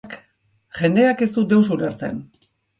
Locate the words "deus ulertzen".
1.53-2.21